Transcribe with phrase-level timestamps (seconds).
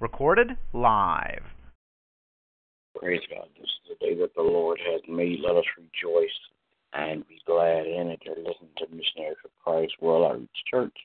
[0.00, 1.42] Recorded live.
[2.96, 3.48] Praise God.
[3.58, 5.40] This is the day that the Lord has made.
[5.40, 6.30] Let us rejoice
[6.92, 8.20] and be glad in it.
[8.24, 10.96] You're listening to Missionaries of Christ World Outreach Church,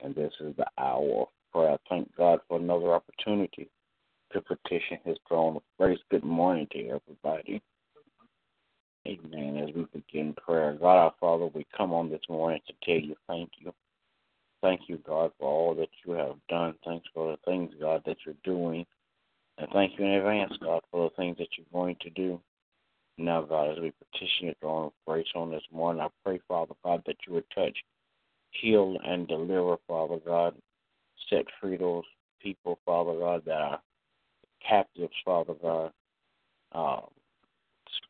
[0.00, 1.78] and this is the hour of prayer.
[1.88, 3.68] Thank God for another opportunity
[4.32, 5.98] to petition His throne of grace.
[6.10, 7.62] Good morning to everybody.
[9.06, 9.56] Amen.
[9.58, 13.14] As we begin prayer, God our Father, we come on this morning to tell you
[13.28, 13.72] thank you.
[14.66, 16.74] Thank you, God, for all that you have done.
[16.84, 18.84] Thanks for the things, God, that you're doing.
[19.58, 22.40] And thank you in advance, God, for the things that you're going to do.
[23.16, 26.74] Now, God, as we petition your throne of grace on this morning, I pray, Father
[26.84, 27.78] God, that you would touch,
[28.50, 30.56] heal, and deliver, Father God.
[31.30, 32.02] Set free those
[32.42, 33.80] people, Father God, that are
[34.68, 35.92] captives, Father God,
[36.72, 37.06] um,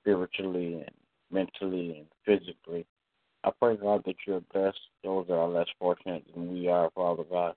[0.01, 0.95] spiritually and
[1.30, 2.87] mentally and physically.
[3.47, 4.75] I pray, God, that you bless
[5.05, 7.55] those that are less fortunate than we are, Father God.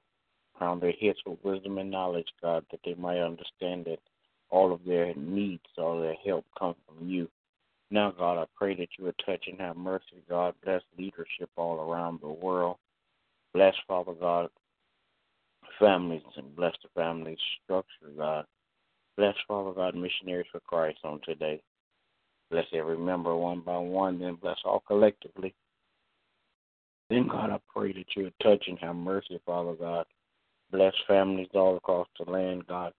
[0.55, 3.97] Crown their heads with wisdom and knowledge, God, that they might understand that
[4.51, 7.27] all of their needs, all their help come from you.
[7.89, 10.53] Now, God, I pray that you would touch and have mercy, God.
[10.63, 12.77] Bless leadership all around the world.
[13.55, 14.49] Bless, Father God,
[15.79, 18.45] families and bless the family structure, God.
[19.17, 21.61] Bless, Father God, missionaries for Christ on today.
[22.51, 25.55] Bless every member one by one, then bless all collectively.
[27.09, 30.05] Then, God, I pray that you would touch and have mercy, Father God.
[30.71, 32.93] Bless families all across the land, God.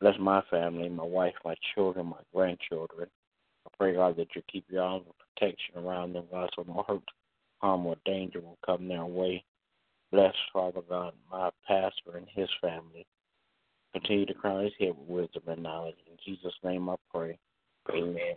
[0.00, 3.08] Bless my family, my wife, my children, my grandchildren.
[3.66, 6.84] I pray, God, that you keep your arms of protection around them, God, so no
[6.86, 7.02] hurt,
[7.60, 9.44] harm, or danger will come their way.
[10.12, 13.04] Bless, Father God, my pastor and his family.
[13.92, 15.96] Continue to crown his head with wisdom and knowledge.
[16.06, 17.38] In Jesus' name I pray.
[17.90, 18.36] Amen.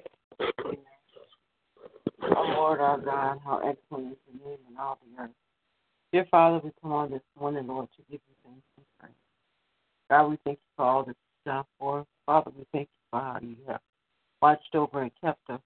[2.34, 5.32] Oh Lord our God, how excellent is your name in all the earth.
[6.14, 9.14] Dear Father, we come on this morning, Lord, to give you thanks and praise.
[10.10, 12.06] God, we thank you for all that you've done for us.
[12.26, 13.82] Father, we thank you for how you have
[14.42, 15.60] watched over and kept us.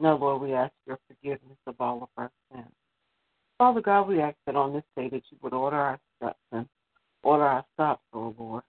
[0.00, 2.66] Now, Lord, we ask your forgiveness of all of our sins.
[3.58, 6.66] Father God, we ask that on this day that you would order our steps and
[7.22, 8.62] order our stops, oh Lord.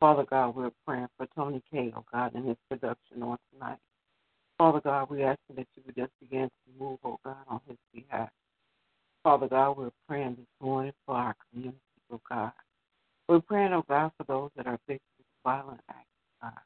[0.00, 3.78] Father God, we're praying for Tony K, oh God, in his production on tonight.
[4.58, 7.76] Father God, we ask that you would just begin to move, oh God, on his
[7.92, 8.28] behalf.
[9.22, 11.78] Father God, we're praying this morning for our community,
[12.12, 12.52] oh God.
[13.28, 16.06] We're praying, oh God, for those that are victims of violent acts,
[16.42, 16.60] oh God.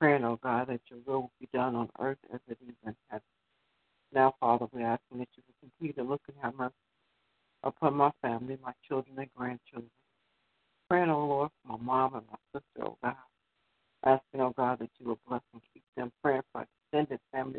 [0.00, 2.94] Praying, oh God, that your will will be done on earth as it is in
[3.08, 3.22] heaven.
[4.12, 6.74] Now, Father, we're asking that you will continue to look and have mercy
[7.64, 9.90] upon my family, my children and grandchildren.
[10.90, 13.14] Praying, oh Lord, for my mom and my sister, oh God.
[14.04, 15.61] Asking, oh God, that you will bless them.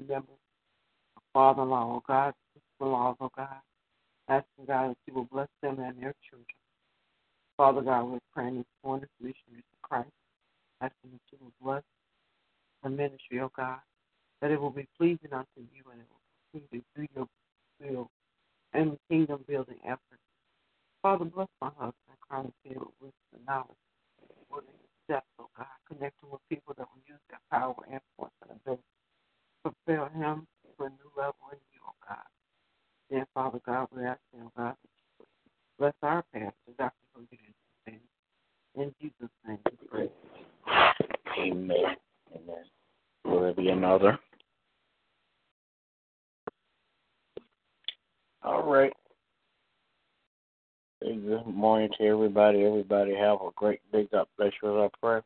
[0.08, 0.36] Members,
[1.34, 3.62] father in law, oh God, sister in law, oh God.
[4.28, 6.48] Asking God that you will bless them and their children.
[7.56, 10.10] Father God, we're praying this morning for missionaries of Christ.
[10.82, 11.84] Asking that you will bless
[12.84, 13.80] the ministry, oh God,
[14.42, 17.28] that it will be pleasing unto you and it will continue to do your
[17.80, 18.10] will
[18.74, 20.24] and kingdom building efforts.
[21.02, 23.70] Father, bless my husband, his with and knowledge.
[24.50, 28.52] Order his steps, oh God, connecting with people that will use their power, influence, and
[28.52, 28.84] ability
[29.86, 32.18] propel him to a new level in you, oh God.
[33.10, 34.90] Then, Father God, we're asking, oh God, that
[35.20, 35.26] you
[35.78, 36.94] bless our pastor, Dr.
[37.16, 38.00] Hogan,
[38.76, 40.10] in Jesus' name we pray.
[41.40, 41.96] Amen.
[42.36, 42.64] Amen.
[43.24, 44.18] Will there be another?
[48.44, 48.94] All right.
[51.02, 52.64] Good morning to everybody.
[52.64, 54.08] Everybody have a great day.
[54.12, 55.24] God bless you with our prayer.